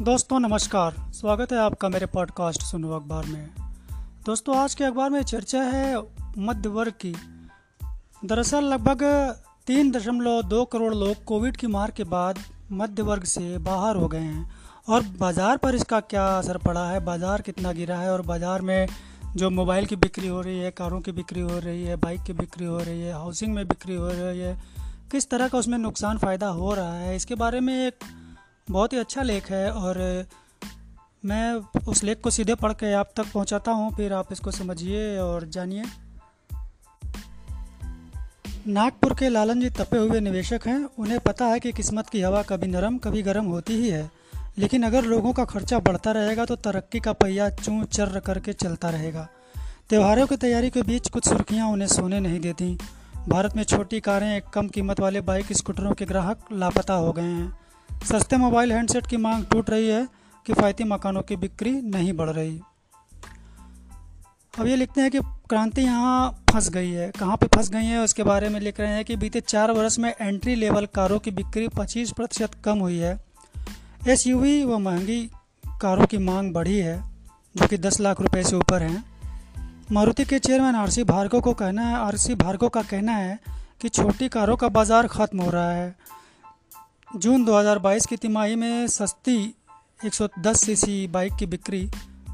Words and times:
दोस्तों, 0.00 0.40
नमस्कार। 0.40 0.94
स्वागत 1.12 1.52
है 1.52 1.58
आपका 1.58 1.88
मेरे 1.88 2.06
पॉडकास्ट 2.06 2.62
सुनो 2.62 2.90
अखबार 2.90 3.26
में। 3.26 3.50
दोस्तों, 4.26 4.56
आज 4.56 4.74
के 4.74 4.84
अखबार 4.84 5.10
में 5.10 5.22
चर्चा 5.22 5.62
है 5.62 6.02
मध्य 6.38 6.68
वर्ग 6.68 6.92
की। 6.92 7.16
दरअसल, 8.24 8.64
लगभग 8.64 9.02
तीन 9.66 9.90
दशमलव 9.90 10.42
दो 10.42 10.64
करोड़ 10.64 10.94
लोग 10.94 11.24
कोविड 11.24 11.56
की 11.56 11.66
मार 11.66 11.90
के 11.90 12.04
बाद 12.04 12.38
मध्य 12.72 13.02
वर्ग 13.02 13.24
से 13.24 13.58
बाहर 13.58 13.96
हो 13.96 14.08
गए 14.08 14.18
हैं। 14.18 14.50
और 14.88 15.02
बाज़ार 15.02 15.56
पर 15.56 15.74
इसका 15.74 16.00
क्या 16.00 16.38
असर 16.38 16.58
पड़ा 16.58 16.90
है? 16.90 17.00
बाज़ार 17.00 17.40
कितना 17.40 17.72
गिरा 17.72 17.98
है? 17.98 18.12
और 18.12 18.22
बाज़ार 18.22 18.62
में 18.62 18.88
जो 19.36 19.50
मोबाइल 19.50 19.86
की 19.86 19.96
बिक्री 19.96 20.28
हो 20.28 20.40
रही 20.40 20.58
है, 20.58 20.70
कारों 20.70 21.00
की 21.00 21.12
बिक्री 21.12 21.40
हो 21.40 21.58
रही 21.58 21.84
है, 21.84 21.96
बाइक 21.96 22.22
की 22.22 22.32
बिक्री 22.32 22.64
हो 22.64 22.78
रही 22.78 23.02
है, 23.02 23.12
हाउसिंग 23.12 23.54
में 23.54 23.68
बिक्री 23.68 23.94
हो 23.94 24.08
रही 24.08 24.40
है, 24.40 24.62
किस 25.10 25.30
तरह 25.30 25.48
का 25.48 25.58
उसमें 25.58 25.78
नुकसान, 25.78 26.18
फ़ायदा 26.18 26.48
हो 26.48 26.74
रहा 26.74 26.94
है? 26.94 27.16
इसके 27.16 27.34
बारे 27.34 27.60
में 27.60 27.86
एक 27.86 27.98
बहुत 28.70 28.92
ही 28.92 28.98
अच्छा 28.98 29.22
लेख 29.22 29.50
है 29.50 29.70
और 29.72 30.24
मैं 31.24 31.52
उस 31.86 32.02
लेख 32.04 32.20
को 32.20 32.30
सीधे 32.30 32.54
पढ़ 32.54 32.72
के 32.72 32.92
आप 32.92 33.10
तक 33.16 33.24
पहुंचाता 33.34 33.72
हूँ, 33.72 33.94
फिर 33.96 34.12
आप 34.12 34.32
इसको 34.32 34.50
समझिए 34.50 35.18
और 35.18 35.44
जानिए। 35.44 35.84
नागपुर 38.66 39.14
के 39.14 39.28
लालन 39.28 39.60
जी 39.60 39.70
तपे 39.70 39.98
हुए 39.98 40.20
निवेशक 40.20 40.60
हैं। 40.66 40.88
उन्हें 40.98 41.20
पता 41.20 41.46
है 41.46 41.60
कि 41.60 41.72
किस्मत 41.72 42.08
की 42.08 42.20
हवा 42.20 42.42
कभी 42.42 42.66
नरम, 42.66 42.98
कभी 42.98 43.22
गर्म 43.22 43.44
होती 43.44 43.72
ही 43.72 43.88
है। 43.88 44.10
लेकिन 44.58 44.82
अगर 44.82 45.04
लोगों 45.04 45.32
का 45.32 45.44
खर्चा 45.44 45.78
बढ़ता 45.78 46.12
रहेगा 46.12 46.44
तो 46.44 46.56
तरक्की 46.56 47.00
का 47.00 47.12
पहिया 47.12 47.50
चूँ 47.50 47.84
चर्र 47.84 48.20
करके 48.20 48.52
चलता 48.52 48.90
रहेगा। 48.90 49.28
त्योहारों 49.88 50.26
की 50.26 50.36
तैयारी 50.36 50.70
के 50.70 50.82
बीच 50.82 51.08
कुछ 51.08 51.28
सुर्खियाँ 51.28 51.68
उन्हें 51.68 51.88
सोने 51.88 52.20
नहीं 52.20 52.40
देती। 52.40 52.78
भारत 53.28 53.56
में 53.56 53.64
छोटी 53.64 54.00
कारें, 54.00 54.40
कम 54.42 54.68
कीमत 54.68 55.00
वाले 55.00 55.20
बाइक, 55.20 55.52
स्कूटरों 55.52 55.92
के 55.92 56.04
ग्राहक 56.04 56.48
लापता 56.52 56.94
हो 56.94 57.12
गए 57.12 57.22
हैं। 57.22 57.63
सस्ते 58.04 58.36
मोबाइल 58.36 58.72
हैंडसेट 58.72 59.06
की 59.06 59.16
मांग 59.16 59.44
टूट 59.44 59.70
रही 59.70 59.88
है, 59.88 60.06
किफ़ायती 60.46 60.84
मकानों 60.84 61.22
की 61.22 61.36
बिक्री 61.36 61.70
नहीं 61.82 62.12
बढ़ 62.12 62.30
रही। 62.30 62.60
अब 64.54 64.66
ये 64.66 64.76
लिखते 64.76 65.00
हैं 65.00 65.10
कि 65.10 65.20
क्रांति 65.48 65.82
यहाँ 65.82 66.30
फंस 66.52 66.68
गई 66.70 66.90
है। 66.90 67.10
कहाँ 67.10 67.36
पे 67.36 67.46
फंस 67.46 67.70
गई 67.70 67.84
है, 67.84 67.98
उसके 67.98 68.22
बारे 68.22 68.48
में 68.48 68.60
लिख 68.60 68.80
रहे 68.80 68.88
हैं 68.88 69.04
कि 69.04 69.16
बीते 69.16 69.40
चार 69.40 69.70
वर्ष 69.70 69.98
में 69.98 70.14
एंट्री 70.20 70.54
लेवल 70.54 70.86
कारों 70.86 71.18
की 71.18 71.30
बिक्री 71.30 71.68
25 71.68 72.12
प्रतिशत 72.12 72.54
कम 72.64 72.78
हुई 72.78 72.98
है। 72.98 73.18
एसयूवी 74.08 74.64
व 74.64 74.78
महँगी 74.78 75.20
कारों 75.80 76.06
की 76.06 76.18
मांग 76.18 76.52
बढ़ी 76.54 76.78
है, 76.78 77.02
जो 77.54 77.66
कि 77.66 77.78
10 77.78 78.00
लाख 78.00 78.20
रुपए 78.20 78.42
से 78.42 78.56
ऊपर 78.56 78.82
हैं। 78.82 79.04
मारुति 79.92 80.24
के 80.24 80.38
चेयरमैन 80.38 80.74
आर 80.74 80.90
सी 80.90 81.04
भार्गव 81.04 81.40
को 81.40 81.52
कहना 81.52 81.82
है, 81.82 81.96
आर 81.96 82.16
सी 82.16 82.34
भार्गव 82.34 82.68
का 82.68 82.82
कहना 82.82 83.12
है 83.12 83.38
कि 83.82 83.88
छोटी 83.88 84.28
कारों 84.28 84.56
का 84.56 84.68
बाज़ार 84.68 85.06
ख़त्म 85.06 85.40
हो 85.40 85.50
रहा 85.50 85.70
है। 85.70 85.94
जून 87.16 87.44
2022 87.44 88.06
की 88.06 88.16
तिमाही 88.16 88.54
में 88.54 88.86
सस्ती 88.86 89.54
110 90.00 90.64
सीसी 90.64 91.06
बाइक 91.06 91.32
की 91.38 91.46
बिक्री 91.46 91.90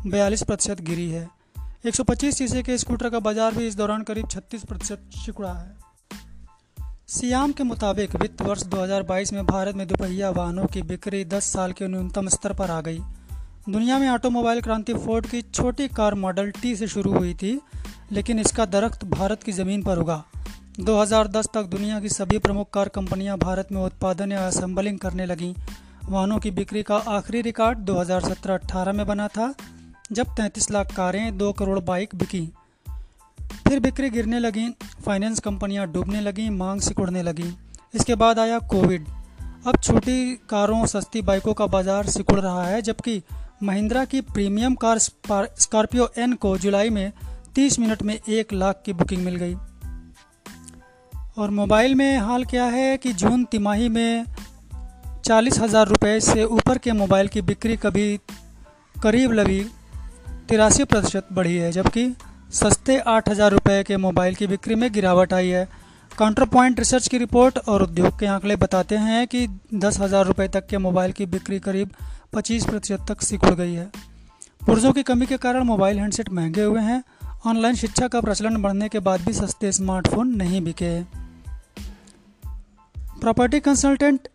42 0.06 0.42
प्रतिशत 0.42 0.80
गिरी 0.80 1.08
है। 1.10 1.28
125 1.86 2.38
सीसी 2.38 2.62
के 2.62 2.78
स्कूटर 2.78 3.10
का 3.10 3.18
बाज़ार 3.18 3.54
भी 3.54 3.66
इस 3.66 3.76
दौरान 3.76 4.02
करीब 4.02 4.28
36 4.28 4.64
प्रतिशत 4.64 5.10
सिकुड़ा 5.16 5.52
है। 5.52 5.76
सियाम 7.08 7.52
के 7.52 7.64
मुताबिक 7.64 8.16
वित्त 8.16 8.42
वर्ष 8.42 8.62
2022 8.62 9.32
में 9.32 9.44
भारत 9.46 9.76
में 9.76 9.86
दोपहिया 9.88 10.30
वाहनों 10.30 10.66
की 10.66 10.82
बिक्री 10.82 11.24
10 11.24 11.52
साल 11.52 11.72
के 11.72 11.88
न्यूनतम 11.88 12.28
स्तर 12.28 12.52
पर 12.52 12.70
आ 12.70 12.80
गई। 12.80 12.98
दुनिया 13.68 13.98
में 13.98 14.08
ऑटोमोबाइल 14.08 14.60
क्रांति 14.60 14.94
फोर्ड 14.94 15.26
की 15.26 15.42
छोटी 15.42 15.88
कार 15.88 16.14
मॉडल 16.14 16.50
टी 16.50 16.76
से 16.76 16.86
शुरू 16.86 17.12
हुई 17.12 17.34
थी, 17.34 17.60
लेकिन 18.12 18.38
इसका 18.38 18.66
दरख्त 18.66 19.04
भारत 19.04 19.42
की 19.42 19.52
ज़मीन 19.52 19.82
पर 19.82 19.98
उगा। 19.98 20.24
2010 20.80 21.46
तक 21.54 21.62
दुनिया 21.62 21.98
की 22.00 22.08
सभी 22.08 22.38
प्रमुख 22.38 22.68
कार 22.70 22.88
कंपनियाँ 22.88 23.36
भारत 23.38 23.72
में 23.72 23.80
उत्पादन 23.82 24.32
या 24.32 24.46
असेंबलिंग 24.46 24.98
करने 24.98 25.26
लगीं। 25.26 25.54
वाहनों 26.04 26.38
की 26.38 26.50
बिक्री 26.50 26.82
का 26.82 26.96
आखिरी 27.08 27.40
रिकॉर्ड 27.42 27.78
2017-18 27.78 28.92
में 28.92 29.06
बना 29.06 29.28
था, 29.28 29.52
जब 30.12 30.34
33 30.36 30.70
लाख 30.70 30.94
कारें, 30.96 31.38
दो 31.38 31.52
करोड़ 31.52 31.78
बाइक 31.80 32.14
बिकी। 32.14 32.46
फिर 33.68 33.80
बिक्री 33.80 34.10
गिरने 34.10 34.38
लगी 34.38 34.68
फाइनेंस 35.04 35.40
कंपनियाँ 35.40 35.86
डूबने 35.86 36.20
लगीं, 36.20 36.50
मांग 36.50 36.80
सिकुड़ने 36.80 37.22
लगी। 37.22 37.54
इसके 37.94 38.14
बाद 38.14 38.38
आया 38.38 38.58
कोविड। 38.58 39.06
अब 39.66 39.80
छोटी 39.82 40.34
कारों, 40.48 40.84
सस्ती 40.86 41.22
बाइकों 41.22 41.54
का 41.54 41.66
बाज़ार 41.66 42.06
सिकुड़ 42.06 42.40
रहा 42.40 42.66
है, 42.66 42.82
जबकि 42.82 43.22
महिंद्रा 43.62 44.04
की 44.04 44.20
प्रीमियम 44.20 44.74
कार 44.74 44.98
स्कॉर्पियो 44.98 46.12
एन 46.18 46.34
को 46.34 46.56
जुलाई 46.58 46.90
में 46.90 47.12
30 47.54 47.78
मिनट 47.78 48.02
में 48.02 48.18
एक 48.18 48.52
लाख 48.52 48.82
की 48.86 48.92
बुकिंग 48.92 49.24
मिल 49.24 49.36
गई। 49.36 49.56
और 51.40 51.50
मोबाइल 51.50 51.94
में 51.94 52.16
हाल 52.18 52.44
क्या 52.44 52.64
है 52.66 52.96
कि 52.96 53.12
जून 53.12 53.44
तिमाही 53.44 53.88
में 53.88 54.24
चालीस 55.24 55.58
हज़ार 55.60 55.88
रुपये 55.88 56.20
से 56.20 56.44
ऊपर 56.46 56.78
के 56.78 56.92
मोबाइल 56.92 57.28
की 57.28 57.42
बिक्री 57.42 57.76
कभी 57.76 58.18
करीब 58.96 59.32
लगी 59.32 59.60
तिरासी 60.48 60.84
प्रतिशत 60.84 61.28
बढ़ी 61.32 61.56
है, 61.56 61.70
जबकि 61.72 62.04
सस्ते 62.52 62.98
आठ 62.98 63.28
हज़ार 63.28 63.50
रुपये 63.52 63.82
के 63.84 63.96
मोबाइल 63.96 64.34
की 64.34 64.46
बिक्री 64.46 64.74
में 64.74 64.92
गिरावट 64.92 65.32
आई 65.32 65.48
है। 65.48 65.68
काउंटर 66.12 66.44
पॉइंट 66.46 66.78
रिसर्च 66.78 67.08
की 67.08 67.18
रिपोर्ट 67.18 67.58
और 67.58 67.82
उद्योग 67.82 68.18
के 68.18 68.26
आंकड़े 68.26 68.56
बताते 68.56 68.96
हैं 68.98 69.26
कि 69.26 69.46
दस 69.76 70.00
हज़ार 70.00 70.26
रुपये 70.26 70.48
तक 70.48 70.66
के 70.66 70.78
मोबाइल 70.78 71.12
की 71.12 71.26
बिक्री 71.28 71.58
करीब 71.60 71.94
पच्चीस 72.32 72.64
प्रतिशत 72.64 73.06
तक 73.08 73.22
सिकुड़ 73.22 73.54
गई 73.54 73.72
है। 73.72 73.90
पुर्जों 74.66 74.92
की 74.92 75.02
कमी 75.02 75.26
के 75.26 75.36
कारण 75.38 75.62
मोबाइल 75.64 75.98
हैंडसेट 75.98 76.30
महँगे 76.30 76.62
हुए 76.62 76.80
हैं। 76.82 77.02
ऑनलाइन 77.46 77.74
शिक्षा 77.76 78.08
का 78.08 78.20
प्रचलन 78.20 78.62
बढ़ने 78.62 78.88
के 78.88 78.98
बाद 79.00 79.20
भी 79.20 79.32
सस्ते 79.32 79.72
स्मार्टफ़ोन 79.72 80.36
नहीं 80.36 80.60
बिके। 80.62 80.92
प्रॉपर्टी 83.20 83.60
कंसल्टेंट 83.60 84.28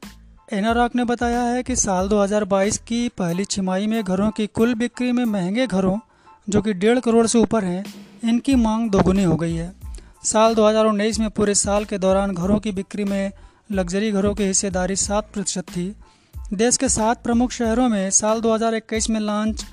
एनारॉक 0.54 0.96
ने 0.96 1.04
बताया 1.04 1.42
है 1.42 1.64
कि 1.64 1.76
साल 1.76 2.08
2022 2.08 2.78
की 2.78 3.10
पहली 3.10 3.46
छिमाही 3.46 3.88
में 3.88 4.04
घरों 4.04 4.32
की 4.32 4.48
कुल 4.48 4.76
बिक्री 4.76 5.12
में 5.12 5.26
महँगे 5.26 5.68
घरों, 5.68 6.00
जो 6.50 6.62
कि 6.62 6.74
डेढ़ 6.74 7.00
करोड़ 7.00 7.28
से 7.28 7.40
ऊपर 7.40 7.64
हैं, 7.64 7.86
इनकी 8.24 8.56
मांग 8.56 8.92
दोगुनी 8.92 9.24
हो 9.24 9.36
गई 9.36 9.56
है। 9.56 9.74
साल 10.24 10.56
2019 10.56 11.20
में 11.20 11.30
पूरे 11.30 11.56
साल 11.56 11.86
के 11.86 11.98
दौरान 11.98 12.34
घरों 12.34 12.60
की 12.60 12.72
बिक्री 12.72 13.04
में 13.04 13.32
लग्जरी 13.72 14.12
घरों 14.12 14.36
की 14.36 14.44
हिस्सेदारी 14.44 14.96
सात 14.96 15.30
प्रतिशत 15.34 15.64
थी। 15.64 15.96
देश 16.54 16.78
के 16.78 16.90
सात 16.90 17.24
प्रमुख 17.24 17.52
शहरों 17.52 17.90
में 17.90 18.10
साल 18.10 18.42
2021 18.42 19.10
में 19.10 19.20
लॉन्च 19.20 19.66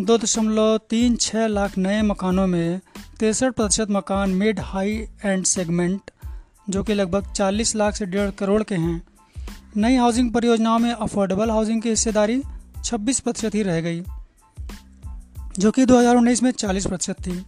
दो 0.00 0.18
दशमलव 0.18 0.80
तीन 0.90 1.16
छः 1.16 1.46
लाख 1.46 1.78
नए 1.78 2.02
मकानों 2.02 2.46
में 2.46 2.80
तिरसठ 3.20 3.52
प्रतिशत 3.52 3.86
मकान 3.90 4.30
मिड 4.30 4.60
हाई 4.60 5.08
एंड 5.24 5.44
सेगमेंट 5.44 6.00
जो 6.66 6.82
कि 6.82 6.94
लगभग 6.94 7.32
40 7.32 7.74
लाख 7.76 7.94
से 7.94 8.06
डेढ़ 8.06 8.30
करोड़ 8.30 8.62
के 8.62 8.74
हैं। 8.76 9.02
नई 9.76 9.96
हाउसिंग 9.96 10.32
परियोजनाओं 10.32 10.78
में 10.78 10.92
अफोर्डेबल 10.92 11.50
हाउसिंग 11.50 11.82
की 11.82 11.88
हिस्सेदारी 11.88 12.42
26 12.84 13.20
प्रतिशत 13.20 13.54
ही 13.54 13.62
रह 13.62 13.80
गई, 13.80 14.02
जो 15.58 15.70
कि 15.70 15.84
2019 15.86 16.42
में 16.42 16.50
40 16.52 16.86
प्रतिशत 16.86 17.20
थी। 17.20 17.44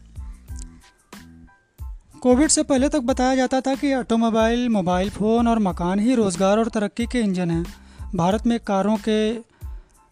कोविड 2.22 2.50
से 2.50 2.62
पहले 2.62 2.88
तक 2.88 3.00
बताया 3.02 3.34
जाता 3.34 3.60
था 3.60 3.74
कि 3.74 3.92
ऑटोमोबाइल 3.94 4.68
मोबाइल 4.68 5.10
फ़ोन 5.10 5.48
और 5.48 5.58
मकान 5.58 5.98
ही 5.98 6.14
रोज़गार 6.14 6.58
और 6.58 6.68
तरक्की 6.68 7.06
के 7.06 7.20
इंजन 7.20 7.50
हैं। 7.50 7.64
भारत 8.14 8.46
में 8.46 8.58
कारों 8.60 8.96
के 9.08 9.32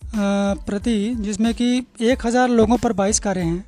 प्रति, 0.02 1.14
जिसमें 1.16 1.52
कि 1.54 1.86
एक 2.02 2.26
हज़ार 2.26 2.48
लोगों 2.50 2.76
पर 2.76 2.92
बाईस 2.92 3.20
कारें 3.20 3.44
हैं, 3.44 3.64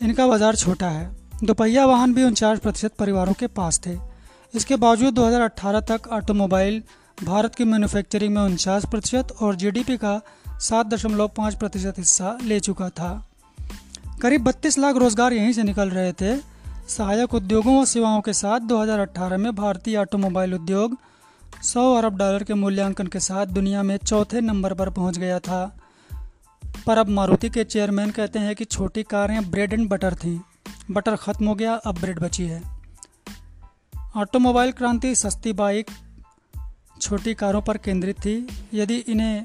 इनका 0.00 0.26
बाज़ार 0.26 0.56
छोटा 0.56 0.88
है। 0.88 1.10
दोपहिया 1.44 1.84
वाहन 1.86 2.14
भी 2.14 2.22
उनचास 2.22 2.58
प्रतिशत 2.58 2.94
परिवारों 2.98 3.32
के 3.32 3.46
पास 3.48 3.80
थे। 3.86 4.09
इसके 4.54 4.76
बावजूद 4.76 5.14
2018 5.14 5.80
तक 5.80 6.06
ऑटोमोबाइल 6.12 6.82
भारत 7.24 7.54
की 7.54 7.64
मैन्युफैक्चरिंग 7.64 8.34
में 8.34 8.40
उनचास 8.42 8.84
प्रतिशत 8.84 9.32
और 9.40 9.54
जीडीपी 9.54 9.96
का 9.96 10.20
सात 10.60 10.86
दशमलव 10.86 11.28
पाँच 11.28 11.54
प्रतिशत 11.54 11.98
हिस्सा 11.98 12.38
ले 12.42 12.58
चुका 12.60 12.88
था। 12.88 13.10
करीब 14.22 14.44
बत्तीस 14.44 14.78
लाख 14.78 14.96
रोज़गार 14.96 15.32
यहीं 15.32 15.52
से 15.52 15.62
निकल 15.62 15.90
रहे 15.90 16.12
थे। 16.12 16.36
सहायक 16.88 17.34
उद्योगों 17.34 17.78
और 17.78 17.84
सेवाओं 17.86 18.20
के 18.20 18.32
साथ 18.32 18.60
2018 18.60 19.36
में 19.36 19.54
भारतीय 19.54 19.96
ऑटोमोबाइल 19.96 20.54
उद्योग 20.54 20.96
100 21.62 21.94
अरब 21.96 22.16
डॉलर 22.16 22.44
के 22.44 22.54
मूल्यांकन 22.54 23.06
के 23.06 23.20
साथ 23.20 23.46
दुनिया 23.46 23.82
में 23.82 23.96
चौथे 23.96 24.40
नंबर 24.40 24.74
पर 24.74 24.90
पहुँच 24.90 25.18
गया 25.18 25.38
था। 25.38 25.62
पर 26.86 26.98
अब 26.98 27.08
मारुति 27.08 27.48
के 27.48 27.64
चेयरमैन 27.64 28.10
कहते 28.10 28.38
हैं 28.38 28.54
कि 28.56 28.64
छोटी 28.64 29.02
कारें 29.02 29.50
ब्रेड 29.50 29.72
एंड 29.72 29.88
बटर 29.88 30.14
थीं। 30.14 30.38
बटर 30.90 31.16
ख़त्म 31.16 31.46
हो 31.46 31.54
गया, 31.54 31.74
अब 31.74 32.00
ब्रेड 32.00 32.18
बची 32.18 32.46
है। 32.46 32.79
ऑटोमोबाइल 34.16 34.72
क्रांति 34.72 35.14
सस्ती 35.14 35.52
बाइक 35.52 35.90
छोटी 37.00 37.34
कारों 37.34 37.62
पर 37.62 37.76
केंद्रित 37.76 38.18
थी। 38.18 38.48
यदि 38.74 38.96
इन्हें 38.96 39.44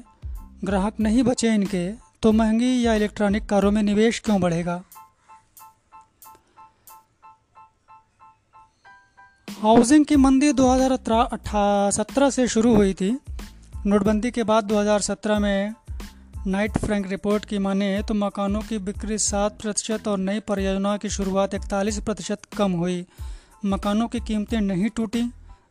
ग्राहक 0.64 1.00
नहीं 1.00 1.22
बचे 1.22 1.54
इनके 1.54 1.92
तो 2.22 2.32
महँगी 2.32 2.86
या 2.86 2.94
इलेक्ट्रॉनिक 2.94 3.46
कारों 3.46 3.70
में 3.70 3.82
निवेश 3.82 4.20
क्यों 4.20 4.40
बढ़ेगा? 4.40 4.82
हाउसिंग 9.62 10.04
की 10.04 10.16
मंदी 10.16 10.52
2017 10.52 12.30
से 12.30 12.48
शुरू 12.48 12.74
हुई 12.76 12.94
थी। 12.94 13.18
नोटबंदी 13.86 14.30
के 14.30 14.42
बाद 14.42 14.64
2017 14.64 15.38
में 15.38 15.74
नाइट 16.46 16.78
फ्रैंक 16.78 17.06
रिपोर्ट 17.06 17.44
की 17.44 17.58
माने 17.58 18.02
तो 18.02 18.14
मकानों 18.14 18.60
की 18.60 18.78
बिक्री 18.78 19.18
सात 19.18 19.60
प्रतिशत 19.62 20.08
और 20.08 20.18
नई 20.18 20.40
परियोजनाओं 20.40 20.98
की 20.98 21.08
शुरुआत 21.08 21.54
इकतालीस 21.54 21.98
प्रतिशत 21.98 22.40
कम 22.56 22.72
हुई। 22.72 23.06
मकानों 23.64 24.08
की 24.08 24.20
कीमतें 24.20 24.60
नहीं 24.60 24.88
टूटी। 24.88 25.30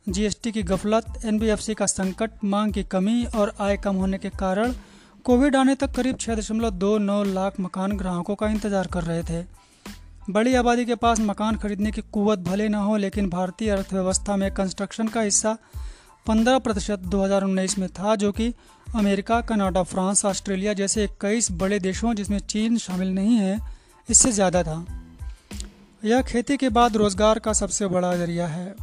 जीएसटी 0.10 0.52
की 0.52 0.64
गफलत, 0.64 1.06
एनबीएफसी 1.26 1.74
का 1.74 1.86
संकट, 1.86 2.32
मांग 2.44 2.74
की 2.74 2.84
कमी 2.84 3.26
और 3.26 3.54
आय 3.60 3.78
कम 3.78 3.96
होने 3.96 4.18
के 4.18 4.30
कारण 4.30 4.74
कोविड 5.26 5.56
आने 5.56 5.76
तक 5.76 5.92
करीब 5.92 6.18
छः 6.18 6.36
दशमलव 6.36 6.70
दो 6.70 6.98
नौ 6.98 7.24
लाख 7.24 7.60
मकान 7.60 7.92
ग्राहकों 7.92 8.36
का 8.36 8.48
इंतज़ार 8.48 8.88
कर 8.88 9.04
रहे 9.04 9.24
थे। 9.24 9.46
बड़ी 10.30 10.56
आबादी 10.56 10.86
के 10.86 10.96
पास 10.96 11.20
मकान 11.20 11.56
खरीदने 11.56 11.92
की 11.92 12.02
कुवत 12.02 12.40
भले 12.40 12.70
न 12.70 12.76
हो, 12.76 12.98
लेकिन 12.98 13.30
भारतीय 13.30 13.70
अर्थव्यवस्था 13.70 14.36
में 14.36 14.54
कंस्ट्रक्शन 14.54 15.08
का 15.08 15.22
हिस्सा 15.22 15.58
15 16.28 16.60
प्रतिशत 16.60 17.00
दो 17.00 17.48
में 17.80 17.90
था, 17.90 18.16
जो 18.16 18.32
कि 18.32 18.54
अमेरिका, 18.96 19.42
कनाडा, 19.42 19.84
फ्रांस, 19.84 20.26
ऑस्ट्रेलिया 20.26 20.74
जैसे 20.74 21.04
इक्कीस 21.04 21.52
बड़े 21.52 21.80
देशों, 21.80 22.14
जिसमें 22.14 22.40
चीन 22.40 22.78
शामिल 22.78 23.14
नहीं 23.14 23.38
है, 23.38 23.60
इससे 24.10 24.32
ज़्यादा 24.32 24.64
था। 24.64 25.05
यह 26.06 26.22
खेती 26.22 26.56
के 26.58 26.70
बाद 26.70 26.98
रोज़गार 26.98 27.40
का 27.40 27.54
सबसे 27.54 27.88
बड़ा 27.88 28.16
ज़रिया 28.16 28.48
है 28.48 28.76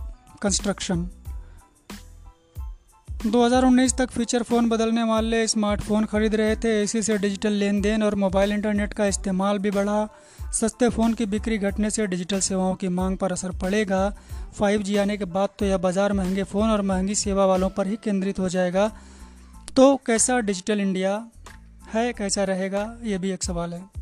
कंस्ट्रक्शन 0.43 1.07
2019 3.27 3.95
तक 3.99 4.11
फीचर 4.11 4.43
फ़ोन 4.43 4.69
बदलने 4.69 5.03
वाले 5.03 5.47
स्मार्टफ़ोन 5.49 6.05
खरीद 6.05 6.35
रहे 6.35 6.57
थे। 6.57 6.83
इसी 6.83 7.03
से 7.03 7.19
डिजिटल 7.19 7.53
लेन 7.53 7.81
देन 7.81 8.03
और 8.03 8.15
मोबाइल 8.15 8.53
इंटरनेट 8.53 8.95
का 8.95 9.07
इस्तेमाल 9.07 9.59
भी 9.59 9.71
बढ़ा। 9.71 10.09
सस्ते 10.53 10.89
फ़ोन 10.89 11.15
की 11.15 11.27
बिक्री 11.27 11.59
घटने 11.59 11.91
से 11.91 12.07
डिजिटल 12.07 12.41
सेवाओं 12.41 12.75
की 12.75 12.89
मांग 12.89 13.17
पर 13.17 13.33
असर 13.33 13.53
पड़ेगा। 13.61 14.03
5G 14.59 14.99
आने 14.99 15.17
के 15.17 15.25
बाद 15.25 15.49
तो 15.59 15.67
यह 15.67 15.77
बाज़ार 15.79 16.13
महँगे 16.13 16.45
फ़ोन 16.45 16.71
और 16.71 16.83
महँगी 16.83 17.15
सेवा 17.15 17.47
वालों 17.47 17.71
पर 17.71 17.87
ही 17.87 17.97
केंद्रित 18.05 18.39
हो 18.39 18.49
जाएगा। 18.49 18.91
तो 19.77 19.95
कैसा 20.07 20.41
डिजिटल 20.41 20.81
इंडिया 20.81 21.15
है, 21.95 22.13
कैसा 22.13 22.45
रहेगा, 22.45 22.97
ये 23.03 23.19
भी 23.19 23.31
एक 23.31 23.43
सवाल 23.45 23.75
है। 23.75 24.01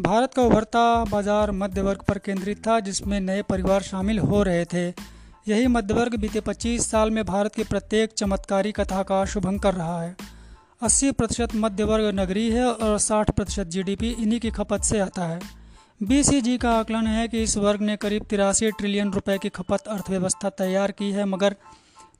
भारत 0.00 0.34
का 0.34 0.42
उभरता 0.42 0.82
बाज़ार 1.04 1.50
मध्य 1.52 1.82
वर्ग 1.82 2.02
पर 2.08 2.18
केंद्रित 2.18 2.58
था, 2.66 2.78
जिसमें 2.80 3.18
नए 3.20 3.42
परिवार 3.42 3.82
शामिल 3.82 4.18
हो 4.18 4.42
रहे 4.42 4.64
थे। 4.64 4.86
यही 5.48 5.66
मध्य 5.66 5.94
वर्ग 5.94 6.14
बीते 6.16 6.40
25 6.40 6.88
साल 6.90 7.10
में 7.10 7.24
भारत 7.24 7.54
की 7.54 7.64
प्रत्येक 7.64 8.12
चमत्कारी 8.12 8.72
कथा 8.72 9.02
का 9.02 9.24
शुभंकर 9.24 9.74
रहा 9.74 10.00
है। 10.02 10.16
80 10.82 11.10
प्रतिशत 11.12 11.54
मध्य 11.56 11.84
वर्ग 11.84 12.14
नगरीय 12.14 12.52
है 12.52 12.66
और 12.66 12.98
60 13.00 13.30
प्रतिशत 13.30 13.66
जीडीपी 13.66 14.10
इन्हीं 14.12 14.40
की 14.40 14.50
खपत 14.50 14.84
से 14.84 15.00
आता 15.00 15.24
है। 15.24 15.38
बीसीजी 16.00 16.56
का 16.58 16.72
आकलन 16.72 17.06
है 17.06 17.28
कि 17.28 17.42
इस 17.42 17.56
वर्ग 17.58 17.82
ने 17.82 17.96
करीब 17.98 18.24
तिरासी 18.24 18.70
ट्रिलियन 18.70 19.10
रुपए 19.10 19.38
की 19.38 19.48
खपत 19.50 19.88
अर्थव्यवस्था 19.88 20.50
तैयार 20.58 20.90
की 20.92 21.10
है, 21.10 21.24
मगर 21.26 21.56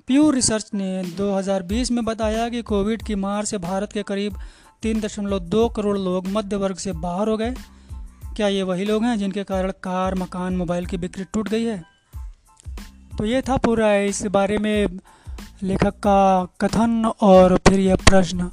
प्यू 0.06 0.30
रिसर्च 0.30 0.70
ने 0.74 1.02
2020 1.16 1.90
में 1.90 2.04
बताया 2.04 2.48
कि 2.48 2.62
कोविड 2.64 3.02
की 3.02 3.14
मार 3.16 3.44
से 3.44 3.58
भारत 3.60 3.92
के 3.92 4.02
करीब 4.02 4.36
तीन 4.82 5.00
दशमलव 5.00 5.38
दो 5.38 5.68
करोड़ 5.68 5.98
लोग 5.98 6.26
मध्य 6.28 6.56
वर्ग 6.56 6.76
से 6.76 6.92
बाहर 6.92 7.28
हो 7.28 7.36
गए। 7.36 7.54
क्या 8.36 8.48
ये 8.48 8.62
वही 8.62 8.84
लोग 8.84 9.04
हैं 9.04 9.18
जिनके 9.18 9.44
कारण 9.44 9.70
कार, 9.70 10.14
मकान, 10.14 10.56
मोबाइल 10.56 10.86
की 10.86 10.96
बिक्री 10.96 11.24
टूट 11.24 11.48
गई 11.48 11.64
है? 11.64 11.84
तो 13.18 13.24
ये 13.24 13.42
था 13.42 13.56
पूरा 13.56 13.94
इस 13.94 14.26
बारे 14.26 14.58
में 14.58 14.98
लेखक 15.62 15.94
का 16.06 16.44
कथन 16.60 17.12
और 17.20 17.56
फिर 17.68 17.80
यह 17.80 17.96
प्रश्न। 17.96 18.50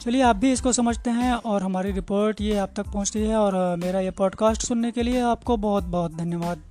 चलिए, 0.00 0.22
आप 0.22 0.36
भी 0.36 0.52
इसको 0.52 0.72
समझते 0.72 1.10
हैं 1.10 1.32
और 1.32 1.62
हमारी 1.62 1.92
रिपोर्ट 1.92 2.40
ये 2.40 2.58
आप 2.58 2.70
तक 2.76 2.84
पहुँचती 2.84 3.18
है 3.18 3.36
और 3.36 3.76
मेरा 3.76 4.00
ये 4.00 4.10
पॉडकास्ट 4.10 4.62
सुनने 4.62 4.90
के 4.90 5.02
लिए 5.02 5.20
आपको 5.20 5.56
बहुत 5.56 5.84
बहुत 5.84 6.14
धन्यवाद। 6.14 6.62